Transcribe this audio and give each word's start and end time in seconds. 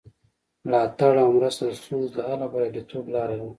ملاتړ 0.65 1.13
او 1.23 1.29
مرسته 1.37 1.63
د 1.67 1.71
ستونزو 1.81 2.11
د 2.15 2.19
حل 2.27 2.39
او 2.45 2.49
بریالیتوب 2.53 3.05
لاره 3.15 3.35
ده. 3.39 3.47